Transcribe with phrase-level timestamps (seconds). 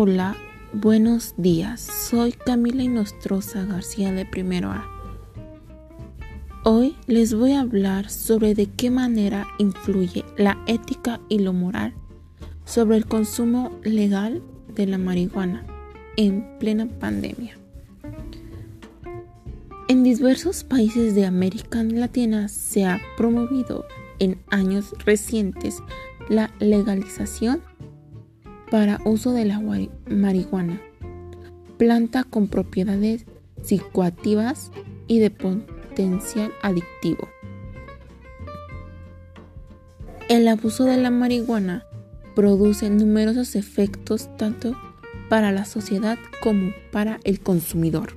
[0.00, 0.36] Hola,
[0.72, 1.80] buenos días.
[1.80, 4.86] Soy Camila Inostroza García de Primero A.
[6.62, 11.94] Hoy les voy a hablar sobre de qué manera influye la ética y lo moral
[12.64, 14.40] sobre el consumo legal
[14.72, 15.66] de la marihuana
[16.16, 17.58] en plena pandemia.
[19.88, 23.84] En diversos países de América Latina se ha promovido
[24.20, 25.82] en años recientes
[26.28, 27.62] la legalización
[28.70, 29.60] para uso de la
[30.08, 30.80] marihuana,
[31.76, 33.24] planta con propiedades
[33.62, 34.70] psicoactivas
[35.06, 37.28] y de potencial adictivo.
[40.28, 41.84] El abuso de la marihuana
[42.34, 44.76] produce numerosos efectos tanto
[45.28, 48.12] para la sociedad como para el consumidor.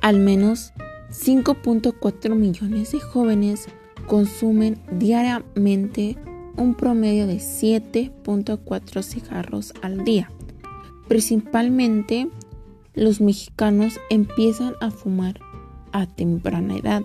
[0.00, 0.72] Al menos
[1.10, 3.66] 5.4 millones de jóvenes
[4.06, 6.16] consumen diariamente
[6.56, 10.30] un promedio de 7.4 cigarros al día.
[11.08, 12.28] Principalmente
[12.94, 15.40] los mexicanos empiezan a fumar
[15.92, 17.02] a temprana edad.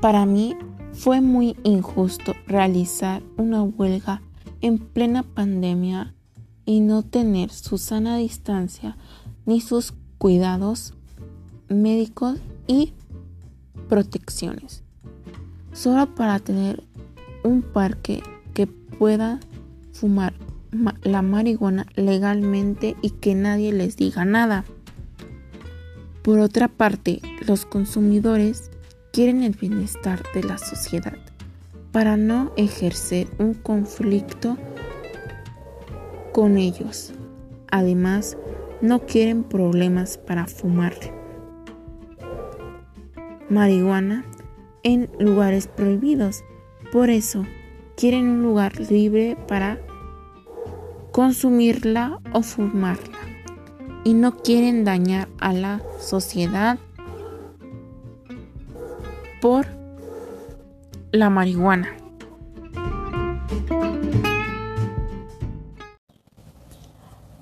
[0.00, 0.56] Para mí
[0.92, 4.22] fue muy injusto realizar una huelga
[4.60, 6.14] en plena pandemia
[6.64, 8.96] y no tener su sana distancia
[9.46, 10.94] ni sus cuidados
[11.68, 12.92] médicos y
[13.88, 14.82] protecciones.
[15.72, 16.84] Solo para tener
[17.44, 18.22] un parque
[18.54, 19.40] que pueda
[19.92, 20.34] fumar
[21.02, 24.64] la marihuana legalmente y que nadie les diga nada.
[26.22, 28.70] Por otra parte, los consumidores
[29.12, 31.16] quieren el bienestar de la sociedad
[31.90, 34.56] para no ejercer un conflicto
[36.32, 37.12] con ellos.
[37.70, 38.38] Además,
[38.80, 40.94] no quieren problemas para fumar
[43.48, 44.24] marihuana
[44.82, 46.42] en lugares prohibidos
[46.92, 47.46] por eso,
[47.96, 49.80] quieren un lugar libre para
[51.10, 53.18] consumirla o fumarla
[54.04, 56.78] y no quieren dañar a la sociedad
[59.40, 59.66] por
[61.12, 62.01] la marihuana.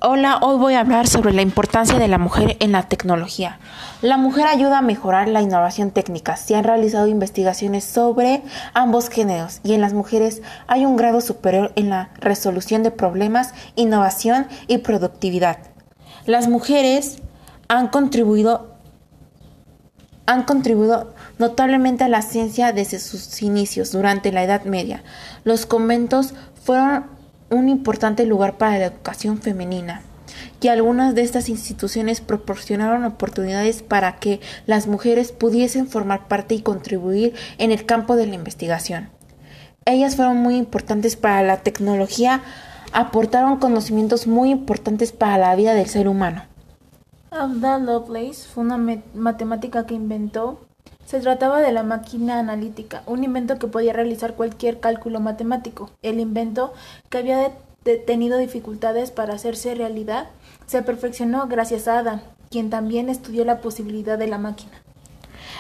[0.03, 3.59] Hola, hoy voy a hablar sobre la importancia de la mujer en la tecnología.
[4.01, 6.39] La mujer ayuda a mejorar la innovación técnica.
[6.39, 11.73] Se han realizado investigaciones sobre ambos géneros y en las mujeres hay un grado superior
[11.77, 15.59] en la resolución de problemas, innovación y productividad.
[16.25, 17.19] Las mujeres
[17.69, 18.79] han contribuido
[20.25, 25.03] han contribuido notablemente a la ciencia desde sus inicios durante la Edad Media.
[25.45, 26.33] Los conventos
[26.65, 27.20] fueron
[27.51, 30.03] un importante lugar para la educación femenina
[30.61, 36.63] y algunas de estas instituciones proporcionaron oportunidades para que las mujeres pudiesen formar parte y
[36.63, 39.11] contribuir en el campo de la investigación.
[39.87, 42.43] Ellas fueron muy importantes para la tecnología,
[42.93, 46.45] aportaron conocimientos muy importantes para la vida del ser humano.
[47.31, 48.79] Ada Lovelace fue una
[49.15, 50.61] matemática que inventó
[51.11, 55.91] se trataba de la máquina analítica, un invento que podía realizar cualquier cálculo matemático.
[56.03, 56.73] El invento,
[57.09, 57.51] que había
[58.07, 60.29] tenido dificultades para hacerse realidad,
[60.67, 64.71] se perfeccionó gracias a Ada, quien también estudió la posibilidad de la máquina.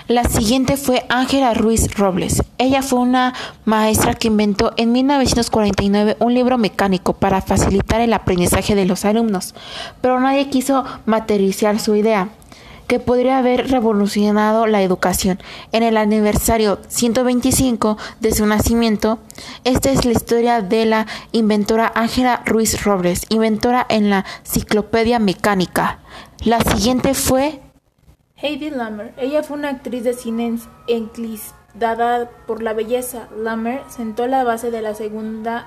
[0.07, 2.45] La siguiente fue Ángela Ruiz Robles.
[2.59, 3.35] Ella fue una
[3.65, 9.57] maestra que inventó en 1949 un libro mecánico para facilitar el aprendizaje de los alumnos,
[10.01, 12.29] pero nadie quiso materializar su idea
[12.91, 15.39] que podría haber revolucionado la educación.
[15.71, 19.21] En el aniversario 125 de su nacimiento,
[19.63, 26.01] esta es la historia de la inventora Ángela Ruiz Robles, inventora en la Enciclopedia Mecánica.
[26.45, 27.61] La siguiente fue
[28.35, 29.15] Heidi Lammer.
[29.19, 30.59] Ella fue una actriz de cine
[30.89, 33.29] enclistada por la belleza.
[33.37, 35.67] Lammer sentó la base de la segunda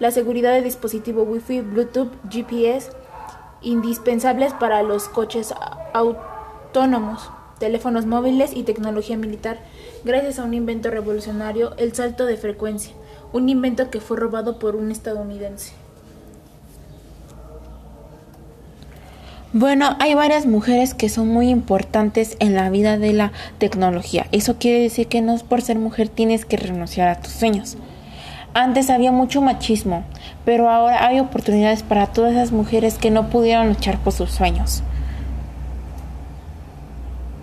[0.00, 2.90] la seguridad de dispositivo Wi-Fi, Bluetooth, GPS
[3.62, 5.54] indispensables para los coches
[5.92, 6.33] autónomos
[6.74, 7.30] autónomos,
[7.60, 9.58] teléfonos móviles y tecnología militar,
[10.04, 12.92] gracias a un invento revolucionario, el salto de frecuencia,
[13.32, 15.72] un invento que fue robado por un estadounidense.
[19.52, 24.26] Bueno, hay varias mujeres que son muy importantes en la vida de la tecnología.
[24.32, 27.76] Eso quiere decir que no es por ser mujer tienes que renunciar a tus sueños.
[28.52, 30.02] Antes había mucho machismo,
[30.44, 34.82] pero ahora hay oportunidades para todas esas mujeres que no pudieron luchar por sus sueños.